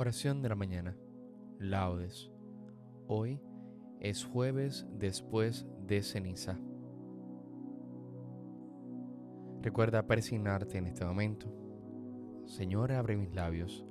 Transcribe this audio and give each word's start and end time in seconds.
Oración 0.00 0.40
de 0.40 0.48
la 0.48 0.54
mañana. 0.54 0.96
Laudes. 1.58 2.30
Hoy 3.06 3.38
es 4.00 4.24
jueves 4.24 4.86
después 4.98 5.66
de 5.86 6.02
ceniza. 6.02 6.58
Recuerda 9.60 10.06
persignarte 10.06 10.78
en 10.78 10.86
este 10.86 11.04
momento. 11.04 11.54
Señor, 12.46 12.92
abre 12.92 13.14
mis 13.14 13.34
labios 13.34 13.84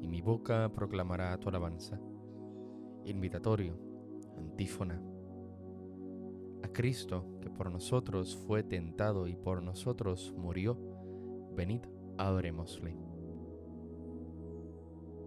y 0.00 0.06
mi 0.06 0.22
boca 0.22 0.70
proclamará 0.72 1.36
tu 1.38 1.48
alabanza. 1.48 1.98
Invitatorio, 3.04 3.76
antífona. 4.36 5.02
A 6.62 6.68
Cristo, 6.68 7.36
que 7.40 7.50
por 7.50 7.72
nosotros 7.72 8.36
fue 8.46 8.62
tentado 8.62 9.26
y 9.26 9.34
por 9.34 9.64
nosotros 9.64 10.32
murió, 10.36 10.78
venid, 11.56 11.80
adorémosle. 12.16 13.17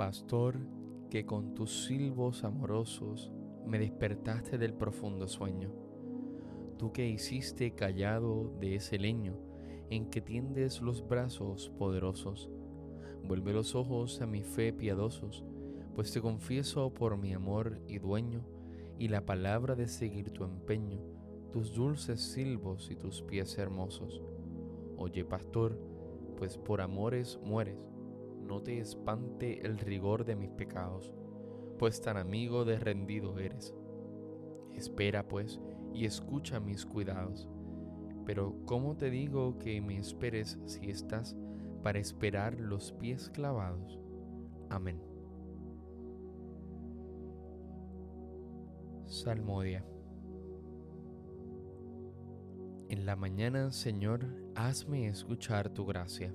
Pastor, 0.00 0.58
que 1.10 1.26
con 1.26 1.52
tus 1.52 1.84
silbos 1.84 2.42
amorosos 2.44 3.30
me 3.66 3.78
despertaste 3.78 4.56
del 4.56 4.72
profundo 4.72 5.28
sueño, 5.28 5.74
tú 6.78 6.90
que 6.90 7.06
hiciste 7.06 7.74
callado 7.74 8.50
de 8.60 8.76
ese 8.76 8.98
leño 8.98 9.36
en 9.90 10.08
que 10.08 10.22
tiendes 10.22 10.80
los 10.80 11.06
brazos 11.06 11.68
poderosos, 11.78 12.48
vuelve 13.24 13.52
los 13.52 13.74
ojos 13.74 14.22
a 14.22 14.26
mi 14.26 14.42
fe 14.42 14.72
piadosos, 14.72 15.44
pues 15.94 16.10
te 16.12 16.22
confieso 16.22 16.94
por 16.94 17.18
mi 17.18 17.34
amor 17.34 17.82
y 17.86 17.98
dueño, 17.98 18.46
y 18.98 19.08
la 19.08 19.26
palabra 19.26 19.74
de 19.74 19.86
seguir 19.86 20.30
tu 20.30 20.44
empeño, 20.44 21.02
tus 21.52 21.74
dulces 21.74 22.22
silbos 22.22 22.90
y 22.90 22.96
tus 22.96 23.20
pies 23.20 23.58
hermosos. 23.58 24.22
Oye, 24.96 25.26
pastor, 25.26 25.78
pues 26.38 26.56
por 26.56 26.80
amores 26.80 27.38
mueres, 27.44 27.89
no 28.50 28.60
te 28.60 28.80
espante 28.80 29.64
el 29.64 29.78
rigor 29.78 30.24
de 30.24 30.34
mis 30.34 30.50
pecados, 30.50 31.14
pues 31.78 32.00
tan 32.02 32.16
amigo 32.16 32.64
de 32.64 32.80
rendido 32.80 33.38
eres. 33.38 33.72
Espera, 34.72 35.28
pues, 35.28 35.60
y 35.94 36.04
escucha 36.04 36.58
mis 36.58 36.84
cuidados. 36.84 37.48
Pero 38.26 38.56
¿cómo 38.66 38.96
te 38.96 39.08
digo 39.08 39.56
que 39.60 39.80
me 39.80 39.98
esperes 39.98 40.58
si 40.66 40.90
estás 40.90 41.36
para 41.84 42.00
esperar 42.00 42.58
los 42.58 42.90
pies 42.90 43.30
clavados? 43.30 44.00
Amén. 44.68 45.00
Salmodia. 49.06 49.84
En 52.88 53.06
la 53.06 53.14
mañana, 53.14 53.70
Señor, 53.70 54.26
hazme 54.56 55.06
escuchar 55.06 55.68
tu 55.68 55.86
gracia. 55.86 56.34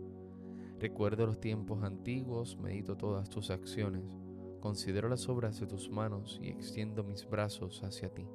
Recuerdo 0.81 1.27
los 1.27 1.39
tiempos 1.39 1.83
antiguos, 1.83 2.57
medito 2.57 2.97
todas 2.97 3.29
tus 3.29 3.51
acciones, 3.51 4.17
considero 4.61 5.09
las 5.09 5.29
obras 5.29 5.59
de 5.59 5.67
tus 5.67 5.91
manos 5.91 6.39
y 6.41 6.49
extiendo 6.49 7.03
mis 7.03 7.29
brazos 7.29 7.83
hacia 7.83 8.11
ti. 8.11 8.25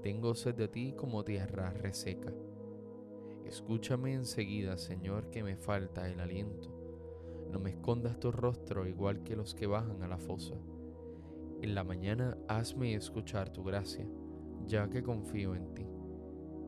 Tengo 0.00 0.36
sed 0.36 0.54
de 0.54 0.68
ti 0.68 0.94
como 0.96 1.24
tierra 1.24 1.70
reseca. 1.70 2.32
Escúchame 3.44 4.14
enseguida, 4.14 4.78
Señor, 4.78 5.28
que 5.30 5.42
me 5.42 5.56
falta 5.56 6.08
el 6.08 6.20
aliento. 6.20 6.70
No 7.50 7.58
me 7.58 7.70
escondas 7.70 8.20
tu 8.20 8.30
rostro 8.30 8.86
igual 8.86 9.24
que 9.24 9.34
los 9.34 9.56
que 9.56 9.66
bajan 9.66 10.04
a 10.04 10.08
la 10.08 10.18
fosa. 10.18 10.54
En 11.62 11.74
la 11.74 11.82
mañana 11.82 12.38
hazme 12.46 12.94
escuchar 12.94 13.50
tu 13.50 13.64
gracia, 13.64 14.06
ya 14.68 14.88
que 14.88 15.02
confío 15.02 15.56
en 15.56 15.74
ti. 15.74 15.86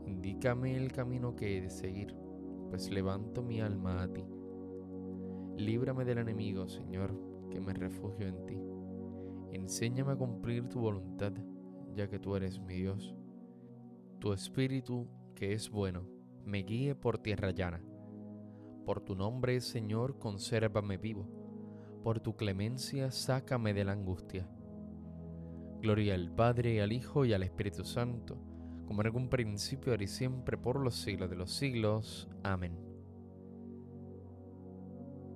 Indícame 0.07 0.77
el 0.77 0.91
camino 0.91 1.37
que 1.37 1.57
he 1.57 1.61
de 1.61 1.71
seguir, 1.71 2.17
pues 2.69 2.91
levanto 2.91 3.45
mi 3.45 3.61
alma 3.61 4.03
a 4.03 4.13
ti. 4.13 4.25
Líbrame 5.59 6.05
del 6.05 6.19
enemigo, 6.19 6.69
Señor, 6.69 7.13
que 7.51 7.61
me 7.61 7.75
refugio 7.75 8.27
en 8.27 8.47
ti. 8.47 8.59
Enséñame 9.53 10.13
a 10.13 10.17
cumplir 10.17 10.69
tu 10.69 10.81
voluntad, 10.81 11.33
ya 11.95 12.09
que 12.09 12.19
tú 12.19 12.35
eres 12.37 12.59
mi 12.61 12.77
Dios. 12.77 13.15
Tu 14.19 14.33
espíritu, 14.33 15.07
que 15.35 15.53
es 15.53 15.71
bueno, 15.71 16.07
me 16.45 16.63
guíe 16.63 16.95
por 16.95 17.19
tierra 17.19 17.51
llana. 17.51 17.83
Por 18.87 19.01
tu 19.01 19.15
nombre, 19.15 19.61
Señor, 19.61 20.19
consérvame 20.19 20.97
vivo. 20.97 21.29
Por 22.03 22.21
tu 22.21 22.37
clemencia, 22.37 23.11
sácame 23.11 23.75
de 23.75 23.85
la 23.85 23.93
angustia. 23.93 24.49
Gloria 25.83 26.15
al 26.15 26.35
Padre, 26.35 26.81
al 26.81 26.93
Hijo 26.93 27.27
y 27.27 27.35
al 27.35 27.43
Espíritu 27.43 27.85
Santo 27.85 28.49
como 28.89 29.03
en 29.03 29.09
algún 29.09 29.29
principio, 29.29 29.93
ahora 29.93 30.05
y 30.05 30.07
siempre, 30.07 30.57
por 30.57 30.81
los 30.81 30.95
siglos 30.95 31.29
de 31.29 31.37
los 31.37 31.51
siglos. 31.51 32.27
Amén. 32.43 32.88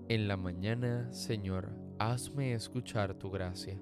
En 0.09 0.29
la 0.29 0.37
mañana, 0.37 1.13
Señor, 1.13 1.71
hazme 1.99 2.55
escuchar 2.55 3.15
tu 3.15 3.31
gracia. 3.31 3.81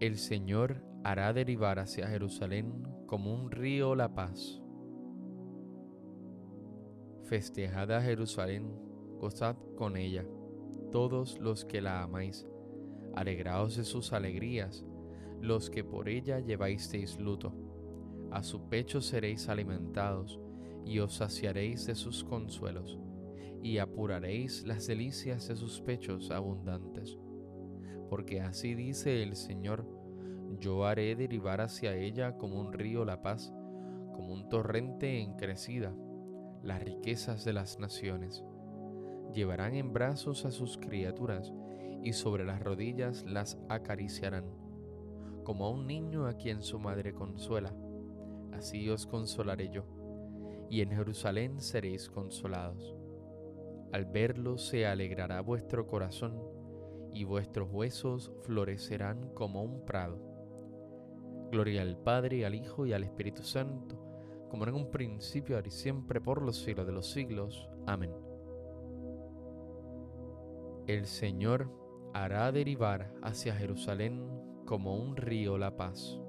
El 0.00 0.16
Señor 0.16 0.84
hará 1.02 1.32
derivar 1.32 1.78
hacia 1.78 2.08
Jerusalén 2.08 2.86
como 3.06 3.34
un 3.34 3.50
río 3.50 3.94
la 3.94 4.14
paz. 4.14 4.62
Festejad 7.24 7.90
a 7.92 8.02
Jerusalén, 8.02 8.74
gozad 9.18 9.56
con 9.76 9.96
ella, 9.96 10.24
todos 10.92 11.38
los 11.40 11.64
que 11.64 11.80
la 11.80 12.02
amáis, 12.02 12.46
alegraos 13.14 13.76
de 13.76 13.84
sus 13.84 14.12
alegrías 14.12 14.84
los 15.44 15.68
que 15.68 15.84
por 15.84 16.08
ella 16.08 16.40
lleváisteis 16.40 17.18
luto. 17.18 17.52
A 18.30 18.42
su 18.42 18.68
pecho 18.68 19.00
seréis 19.00 19.48
alimentados, 19.48 20.40
y 20.86 20.98
os 20.98 21.14
saciaréis 21.14 21.86
de 21.86 21.94
sus 21.94 22.24
consuelos, 22.24 22.98
y 23.64 23.78
apuraréis 23.78 24.66
las 24.66 24.86
delicias 24.86 25.48
de 25.48 25.56
sus 25.56 25.80
pechos 25.80 26.30
abundantes. 26.30 27.18
Porque 28.10 28.42
así 28.42 28.74
dice 28.74 29.22
el 29.22 29.36
Señor, 29.36 29.88
yo 30.60 30.84
haré 30.84 31.16
derivar 31.16 31.62
hacia 31.62 31.96
ella 31.96 32.36
como 32.36 32.60
un 32.60 32.74
río 32.74 33.06
la 33.06 33.22
paz, 33.22 33.54
como 34.12 34.34
un 34.34 34.50
torrente 34.50 35.18
en 35.22 35.34
crecida, 35.36 35.96
las 36.62 36.82
riquezas 36.82 37.46
de 37.46 37.54
las 37.54 37.78
naciones. 37.78 38.44
Llevarán 39.32 39.74
en 39.74 39.94
brazos 39.94 40.44
a 40.44 40.50
sus 40.50 40.76
criaturas, 40.76 41.50
y 42.02 42.12
sobre 42.12 42.44
las 42.44 42.62
rodillas 42.62 43.24
las 43.24 43.58
acariciarán 43.70 44.44
como 45.42 45.64
a 45.64 45.70
un 45.70 45.86
niño 45.86 46.26
a 46.26 46.34
quien 46.34 46.62
su 46.62 46.78
madre 46.78 47.14
consuela. 47.14 47.74
Así 48.52 48.90
os 48.90 49.06
consolaré 49.06 49.70
yo, 49.70 49.84
y 50.68 50.82
en 50.82 50.90
Jerusalén 50.90 51.62
seréis 51.62 52.10
consolados. 52.10 52.94
Al 53.94 54.06
verlo 54.06 54.58
se 54.58 54.88
alegrará 54.88 55.40
vuestro 55.40 55.86
corazón, 55.86 56.42
y 57.12 57.22
vuestros 57.22 57.68
huesos 57.70 58.32
florecerán 58.42 59.30
como 59.34 59.62
un 59.62 59.84
prado. 59.84 60.18
Gloria 61.52 61.82
al 61.82 61.96
Padre, 61.96 62.44
al 62.44 62.56
Hijo 62.56 62.86
y 62.86 62.92
al 62.92 63.04
Espíritu 63.04 63.44
Santo, 63.44 63.94
como 64.50 64.66
en 64.66 64.74
un 64.74 64.90
principio, 64.90 65.54
ahora 65.54 65.68
y 65.68 65.70
siempre, 65.70 66.20
por 66.20 66.42
los 66.42 66.56
siglos 66.56 66.88
de 66.88 66.92
los 66.92 67.08
siglos. 67.08 67.70
Amén. 67.86 68.10
El 70.88 71.06
Señor 71.06 71.70
hará 72.14 72.50
derivar 72.50 73.14
hacia 73.22 73.54
Jerusalén 73.54 74.28
como 74.66 74.96
un 74.96 75.16
río 75.16 75.56
la 75.56 75.76
paz. 75.76 76.20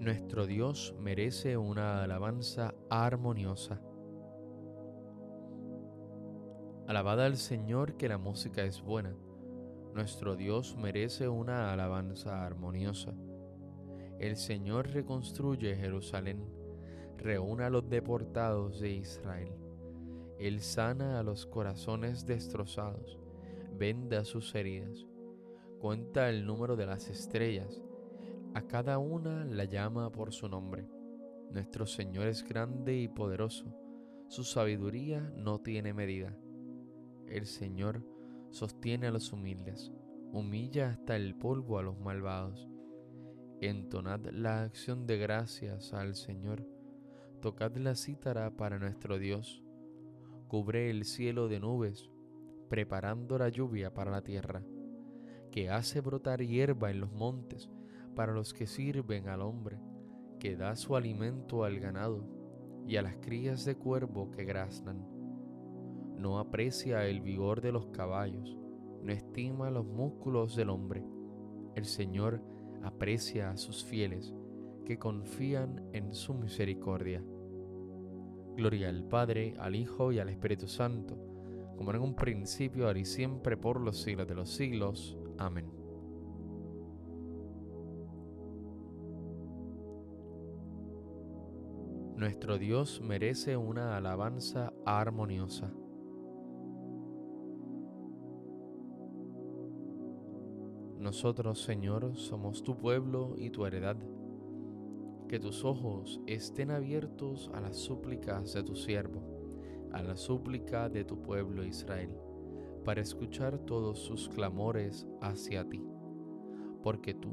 Nuestro 0.00 0.46
Dios 0.46 0.94
merece 0.98 1.58
una 1.58 2.02
alabanza 2.02 2.72
armoniosa. 2.88 3.82
Alabada 6.86 7.26
al 7.26 7.36
Señor 7.36 7.98
que 7.98 8.08
la 8.08 8.16
música 8.16 8.64
es 8.64 8.80
buena. 8.80 9.14
Nuestro 9.92 10.36
Dios 10.36 10.74
merece 10.78 11.28
una 11.28 11.70
alabanza 11.70 12.46
armoniosa. 12.46 13.12
El 14.18 14.36
Señor 14.36 14.88
reconstruye 14.88 15.76
Jerusalén, 15.76 16.46
reúna 17.18 17.66
a 17.66 17.70
los 17.70 17.86
deportados 17.90 18.80
de 18.80 18.92
Israel. 18.92 19.52
Él 20.38 20.62
sana 20.62 21.20
a 21.20 21.22
los 21.22 21.44
corazones 21.44 22.24
destrozados, 22.24 23.18
venda 23.76 24.24
sus 24.24 24.54
heridas, 24.54 25.06
cuenta 25.78 26.30
el 26.30 26.46
número 26.46 26.74
de 26.74 26.86
las 26.86 27.10
estrellas, 27.10 27.82
a 28.54 28.62
cada 28.62 28.98
una 28.98 29.44
la 29.44 29.64
llama 29.64 30.10
por 30.10 30.32
su 30.32 30.48
nombre. 30.48 30.88
Nuestro 31.50 31.86
Señor 31.86 32.26
es 32.26 32.42
grande 32.42 32.96
y 32.96 33.08
poderoso, 33.08 33.74
su 34.28 34.44
sabiduría 34.44 35.20
no 35.36 35.60
tiene 35.60 35.92
medida. 35.92 36.36
El 37.26 37.46
Señor 37.46 38.04
sostiene 38.50 39.08
a 39.08 39.10
los 39.10 39.32
humildes, 39.32 39.92
humilla 40.32 40.90
hasta 40.90 41.16
el 41.16 41.34
polvo 41.36 41.78
a 41.78 41.82
los 41.82 41.98
malvados. 41.98 42.68
Entonad 43.60 44.26
la 44.30 44.62
acción 44.62 45.06
de 45.06 45.18
gracias 45.18 45.92
al 45.92 46.14
Señor, 46.14 46.66
tocad 47.40 47.76
la 47.76 47.94
cítara 47.94 48.56
para 48.56 48.78
nuestro 48.78 49.18
Dios 49.18 49.62
cubre 50.50 50.90
el 50.90 51.04
cielo 51.04 51.46
de 51.46 51.60
nubes, 51.60 52.10
preparando 52.68 53.38
la 53.38 53.50
lluvia 53.50 53.94
para 53.94 54.10
la 54.10 54.22
tierra, 54.22 54.64
que 55.52 55.70
hace 55.70 56.00
brotar 56.00 56.42
hierba 56.42 56.90
en 56.90 56.98
los 56.98 57.12
montes 57.12 57.70
para 58.14 58.32
los 58.32 58.52
que 58.52 58.66
sirven 58.66 59.28
al 59.28 59.42
hombre, 59.42 59.78
que 60.38 60.56
da 60.56 60.76
su 60.76 60.96
alimento 60.96 61.64
al 61.64 61.78
ganado 61.80 62.24
y 62.86 62.96
a 62.96 63.02
las 63.02 63.16
crías 63.16 63.64
de 63.64 63.76
cuervo 63.76 64.30
que 64.30 64.44
graznan. 64.44 65.06
No 66.16 66.38
aprecia 66.38 67.06
el 67.06 67.20
vigor 67.20 67.60
de 67.60 67.72
los 67.72 67.86
caballos, 67.88 68.58
no 69.02 69.12
estima 69.12 69.70
los 69.70 69.86
músculos 69.86 70.56
del 70.56 70.70
hombre. 70.70 71.04
El 71.74 71.84
Señor 71.84 72.42
aprecia 72.82 73.50
a 73.50 73.56
sus 73.56 73.84
fieles 73.84 74.34
que 74.84 74.98
confían 74.98 75.88
en 75.92 76.14
su 76.14 76.34
misericordia. 76.34 77.22
Gloria 78.56 78.88
al 78.88 79.04
Padre, 79.04 79.54
al 79.58 79.76
Hijo 79.76 80.12
y 80.12 80.18
al 80.18 80.28
Espíritu 80.28 80.66
Santo, 80.66 81.16
como 81.76 81.92
en 81.92 82.00
un 82.00 82.14
principio, 82.14 82.86
ahora 82.86 82.98
y 82.98 83.04
siempre, 83.04 83.56
por 83.56 83.80
los 83.80 84.02
siglos 84.02 84.26
de 84.26 84.34
los 84.34 84.50
siglos. 84.50 85.16
Amén. 85.38 85.79
Nuestro 92.20 92.58
Dios 92.58 93.00
merece 93.00 93.56
una 93.56 93.96
alabanza 93.96 94.74
armoniosa. 94.84 95.72
Nosotros, 100.98 101.62
Señor, 101.62 102.14
somos 102.16 102.62
tu 102.62 102.76
pueblo 102.76 103.36
y 103.38 103.48
tu 103.48 103.64
heredad 103.64 103.96
que 105.30 105.38
tus 105.38 105.64
ojos 105.64 106.20
estén 106.26 106.70
abiertos 106.70 107.50
a 107.54 107.60
las 107.62 107.78
súplicas 107.78 108.52
de 108.52 108.64
tu 108.64 108.76
siervo, 108.76 109.22
a 109.90 110.02
la 110.02 110.14
súplica 110.14 110.90
de 110.90 111.06
tu 111.06 111.22
pueblo 111.22 111.64
Israel, 111.64 112.14
para 112.84 113.00
escuchar 113.00 113.60
todos 113.60 113.98
sus 113.98 114.28
clamores 114.28 115.06
hacia 115.22 115.66
ti, 115.66 115.82
porque 116.82 117.14
tú 117.14 117.32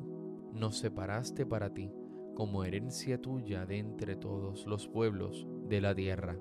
nos 0.53 0.77
separaste 0.77 1.45
para 1.45 1.73
ti 1.73 1.91
como 2.37 2.63
herencia 2.63 3.19
tuya 3.19 3.65
de 3.65 3.79
entre 3.79 4.15
todos 4.15 4.67
los 4.67 4.87
pueblos 4.87 5.47
de 5.67 5.81
la 5.81 5.95
tierra. 5.95 6.37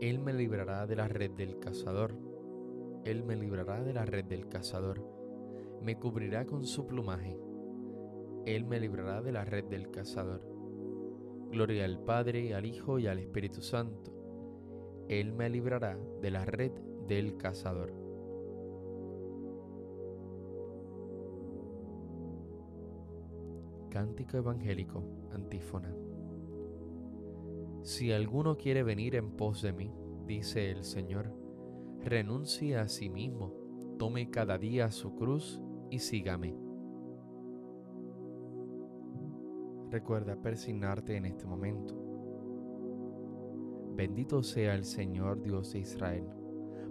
Él 0.00 0.20
me 0.20 0.32
librará 0.32 0.86
de 0.86 0.94
la 0.94 1.08
red 1.08 1.32
del 1.32 1.58
cazador, 1.58 2.16
Él 3.04 3.24
me 3.24 3.34
librará 3.34 3.82
de 3.82 3.94
la 3.94 4.04
red 4.04 4.26
del 4.26 4.46
cazador 4.46 5.16
me 5.82 5.96
cubrirá 5.96 6.46
con 6.46 6.64
su 6.64 6.86
plumaje. 6.86 7.36
Él 8.44 8.64
me 8.64 8.80
librará 8.80 9.22
de 9.22 9.32
la 9.32 9.44
red 9.44 9.64
del 9.64 9.90
cazador. 9.90 10.42
Gloria 11.50 11.84
al 11.84 12.00
Padre, 12.00 12.54
al 12.54 12.66
Hijo 12.66 12.98
y 12.98 13.06
al 13.06 13.18
Espíritu 13.18 13.60
Santo. 13.60 14.12
Él 15.08 15.32
me 15.32 15.48
librará 15.48 15.98
de 16.20 16.30
la 16.30 16.44
red 16.44 16.72
del 17.06 17.36
cazador. 17.36 18.05
Cántico 23.96 24.36
Evangélico, 24.36 25.02
antífona. 25.32 25.90
Si 27.82 28.12
alguno 28.12 28.58
quiere 28.58 28.82
venir 28.82 29.14
en 29.14 29.30
pos 29.30 29.62
de 29.62 29.72
mí, 29.72 29.90
dice 30.26 30.70
el 30.70 30.84
Señor, 30.84 31.32
renuncie 32.02 32.76
a 32.76 32.88
sí 32.88 33.08
mismo, 33.08 33.54
tome 33.98 34.30
cada 34.30 34.58
día 34.58 34.90
su 34.90 35.14
cruz 35.14 35.62
y 35.90 36.00
sígame. 36.00 36.54
Recuerda 39.90 40.42
persignarte 40.42 41.16
en 41.16 41.24
este 41.24 41.46
momento. 41.46 41.94
Bendito 43.94 44.42
sea 44.42 44.74
el 44.74 44.84
Señor 44.84 45.40
Dios 45.40 45.72
de 45.72 45.78
Israel, 45.78 46.28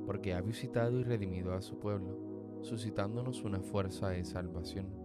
porque 0.08 0.34
ha 0.34 0.42
visitado 0.42 1.00
y 1.00 1.04
redimido 1.04 1.54
a 1.54 1.62
su 1.62 1.78
pueblo, 1.78 2.18
suscitándonos 2.64 3.44
una 3.44 3.62
fuerza 3.62 4.10
de 4.10 4.26
salvación 4.26 5.05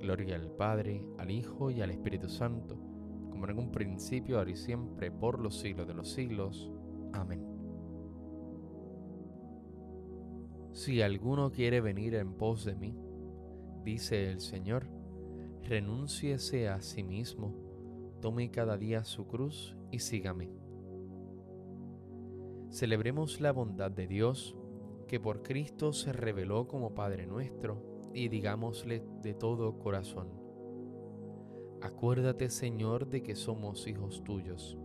Gloria 0.00 0.36
al 0.36 0.50
Padre, 0.50 1.04
al 1.18 1.30
Hijo 1.30 1.70
y 1.70 1.80
al 1.80 1.90
Espíritu 1.90 2.28
Santo, 2.28 2.76
como 3.30 3.48
en 3.48 3.58
un 3.58 3.70
principio, 3.70 4.38
ahora 4.38 4.50
y 4.50 4.56
siempre, 4.56 5.10
por 5.10 5.38
los 5.38 5.58
siglos 5.58 5.86
de 5.86 5.94
los 5.94 6.10
siglos. 6.10 6.70
Amén. 7.12 7.46
Si 10.72 11.02
alguno 11.02 11.50
quiere 11.50 11.80
venir 11.80 12.14
en 12.14 12.34
pos 12.34 12.64
de 12.64 12.76
mí, 12.76 12.96
dice 13.84 14.30
el 14.30 14.40
Señor, 14.40 14.86
renúnciese 15.62 16.68
a 16.68 16.80
sí 16.80 17.02
mismo 17.02 17.70
tome 18.20 18.50
cada 18.50 18.76
día 18.76 19.04
su 19.04 19.26
cruz 19.26 19.76
y 19.90 19.98
sígame. 19.98 20.50
Celebremos 22.70 23.40
la 23.40 23.52
bondad 23.52 23.90
de 23.90 24.06
Dios, 24.06 24.56
que 25.08 25.18
por 25.18 25.42
Cristo 25.42 25.92
se 25.92 26.12
reveló 26.12 26.68
como 26.68 26.94
Padre 26.94 27.26
nuestro, 27.26 27.82
y 28.12 28.28
digámosle 28.28 29.02
de 29.22 29.34
todo 29.34 29.78
corazón, 29.78 30.28
acuérdate 31.80 32.50
Señor 32.50 33.08
de 33.08 33.22
que 33.22 33.34
somos 33.34 33.86
hijos 33.86 34.22
tuyos. 34.24 34.78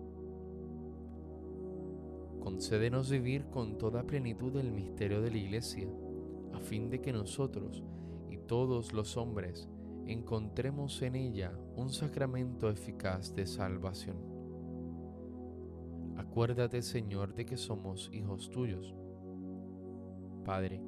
Concédenos 2.39 3.09
vivir 3.09 3.47
con 3.47 3.77
toda 3.77 4.03
plenitud 4.03 4.55
el 4.57 4.71
misterio 4.71 5.21
de 5.21 5.31
la 5.31 5.37
Iglesia, 5.37 5.89
a 6.53 6.59
fin 6.59 6.89
de 6.89 7.01
que 7.01 7.11
nosotros 7.11 7.83
y 8.29 8.37
todos 8.37 8.93
los 8.93 9.17
hombres 9.17 9.67
encontremos 10.05 11.01
en 11.01 11.15
ella 11.15 11.57
un 11.75 11.89
sacramento 11.89 12.69
eficaz 12.69 13.33
de 13.33 13.47
salvación. 13.47 14.17
Acuérdate, 16.17 16.81
Señor, 16.81 17.33
de 17.33 17.45
que 17.45 17.57
somos 17.57 18.09
hijos 18.13 18.49
tuyos. 18.51 18.93
Padre, 20.45 20.81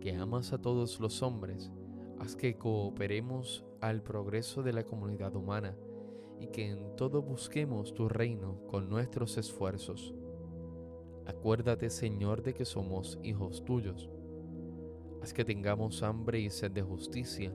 que 0.00 0.14
amas 0.14 0.52
a 0.52 0.60
todos 0.60 1.00
los 1.00 1.22
hombres, 1.22 1.72
haz 2.20 2.36
que 2.36 2.56
cooperemos 2.56 3.64
al 3.80 4.02
progreso 4.02 4.62
de 4.62 4.72
la 4.72 4.84
comunidad 4.84 5.34
humana 5.36 5.76
y 6.40 6.48
que 6.48 6.68
en 6.68 6.96
todo 6.96 7.22
busquemos 7.22 7.94
tu 7.94 8.08
reino 8.08 8.60
con 8.66 8.88
nuestros 8.88 9.38
esfuerzos. 9.38 10.14
Acuérdate, 11.26 11.90
Señor, 11.90 12.42
de 12.42 12.54
que 12.54 12.64
somos 12.64 13.18
hijos 13.22 13.64
tuyos. 13.64 14.10
Haz 15.22 15.32
que 15.32 15.44
tengamos 15.44 16.02
hambre 16.02 16.40
y 16.40 16.50
sed 16.50 16.70
de 16.70 16.82
justicia 16.82 17.52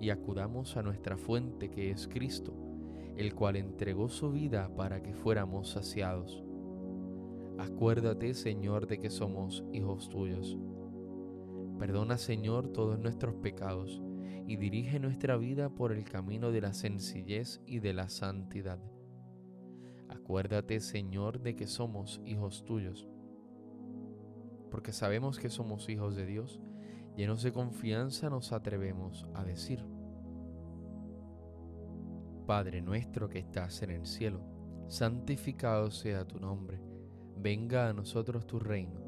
y 0.00 0.10
acudamos 0.10 0.76
a 0.76 0.82
nuestra 0.82 1.16
fuente 1.16 1.70
que 1.70 1.90
es 1.90 2.08
Cristo, 2.08 2.54
el 3.16 3.34
cual 3.34 3.56
entregó 3.56 4.08
su 4.08 4.32
vida 4.32 4.68
para 4.76 5.02
que 5.02 5.14
fuéramos 5.14 5.70
saciados. 5.70 6.42
Acuérdate, 7.58 8.34
Señor, 8.34 8.86
de 8.86 8.98
que 8.98 9.10
somos 9.10 9.64
hijos 9.72 10.08
tuyos. 10.08 10.58
Perdona, 11.78 12.18
Señor, 12.18 12.68
todos 12.68 12.98
nuestros 12.98 13.34
pecados 13.34 14.02
y 14.46 14.56
dirige 14.56 15.00
nuestra 15.00 15.36
vida 15.36 15.70
por 15.70 15.92
el 15.92 16.04
camino 16.04 16.52
de 16.52 16.60
la 16.60 16.72
sencillez 16.74 17.60
y 17.66 17.80
de 17.80 17.94
la 17.94 18.08
santidad. 18.08 18.78
Acuérdate, 20.08 20.80
Señor, 20.80 21.40
de 21.40 21.56
que 21.56 21.66
somos 21.66 22.20
hijos 22.24 22.64
tuyos. 22.64 23.08
Porque 24.70 24.92
sabemos 24.92 25.38
que 25.38 25.50
somos 25.50 25.88
hijos 25.88 26.14
de 26.16 26.26
Dios, 26.26 26.60
llenos 27.16 27.42
de 27.42 27.52
confianza 27.52 28.30
nos 28.30 28.52
atrevemos 28.52 29.26
a 29.34 29.44
decir, 29.44 29.84
Padre 32.46 32.82
nuestro 32.82 33.28
que 33.28 33.38
estás 33.38 33.82
en 33.82 33.90
el 33.90 34.06
cielo, 34.06 34.40
santificado 34.88 35.90
sea 35.90 36.26
tu 36.26 36.38
nombre, 36.38 36.80
venga 37.38 37.88
a 37.88 37.92
nosotros 37.92 38.46
tu 38.46 38.58
reino, 38.58 39.00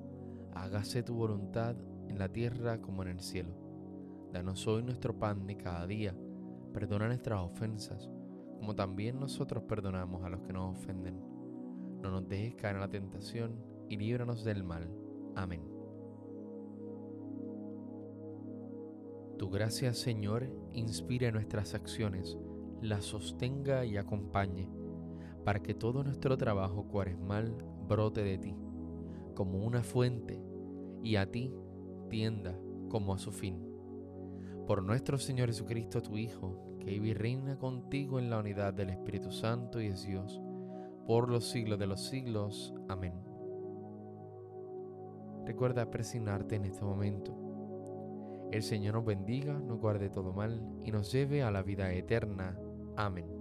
hágase 0.54 1.02
tu 1.02 1.14
voluntad 1.14 1.76
en 2.08 2.18
la 2.18 2.28
tierra 2.28 2.80
como 2.80 3.02
en 3.02 3.08
el 3.08 3.20
cielo. 3.20 3.54
Danos 4.32 4.66
hoy 4.66 4.82
nuestro 4.82 5.18
pan 5.18 5.46
de 5.46 5.56
cada 5.56 5.86
día, 5.86 6.14
perdona 6.72 7.06
nuestras 7.06 7.40
ofensas, 7.40 8.10
como 8.58 8.74
también 8.74 9.20
nosotros 9.20 9.64
perdonamos 9.64 10.24
a 10.24 10.28
los 10.28 10.40
que 10.42 10.52
nos 10.52 10.76
ofenden. 10.76 11.20
No 12.02 12.10
nos 12.10 12.28
dejes 12.28 12.54
caer 12.54 12.76
en 12.76 12.80
la 12.80 12.90
tentación 12.90 13.56
y 13.88 13.96
líbranos 13.96 14.44
del 14.44 14.62
mal. 14.62 14.90
Amén. 15.34 15.62
Tu 19.38 19.50
gracia, 19.50 19.92
Señor, 19.92 20.50
inspire 20.72 21.30
nuestras 21.30 21.74
acciones 21.74 22.38
la 22.80 23.00
sostenga 23.00 23.84
y 23.84 23.96
acompañe, 23.96 24.68
para 25.44 25.62
que 25.62 25.74
todo 25.74 26.04
nuestro 26.04 26.36
trabajo 26.36 26.86
cuaresmal 26.88 27.56
brote 27.88 28.22
de 28.22 28.38
ti, 28.38 28.56
como 29.34 29.64
una 29.64 29.82
fuente, 29.82 30.40
y 31.02 31.16
a 31.16 31.30
ti 31.30 31.54
tienda 32.08 32.58
como 32.88 33.14
a 33.14 33.18
su 33.18 33.32
fin. 33.32 33.62
Por 34.66 34.82
nuestro 34.82 35.18
Señor 35.18 35.48
Jesucristo, 35.48 36.02
tu 36.02 36.16
Hijo, 36.16 36.76
que 36.80 36.90
vive 36.90 37.08
y 37.08 37.14
reina 37.14 37.58
contigo 37.58 38.18
en 38.18 38.30
la 38.30 38.38
unidad 38.38 38.74
del 38.74 38.90
Espíritu 38.90 39.30
Santo 39.30 39.80
y 39.80 39.86
es 39.86 40.06
Dios, 40.06 40.40
por 41.06 41.30
los 41.30 41.48
siglos 41.48 41.78
de 41.78 41.86
los 41.86 42.06
siglos. 42.06 42.74
Amén. 42.88 43.14
Recuerda 45.44 45.90
presignarte 45.90 46.56
en 46.56 46.64
este 46.64 46.82
momento. 46.82 47.36
El 48.50 48.62
Señor 48.62 48.94
nos 48.94 49.04
bendiga, 49.04 49.52
nos 49.58 49.78
guarde 49.78 50.10
todo 50.10 50.32
mal 50.32 50.60
y 50.84 50.90
nos 50.90 51.12
lleve 51.12 51.42
a 51.42 51.50
la 51.50 51.62
vida 51.62 51.92
eterna. 51.92 52.58
Amén. 52.96 53.35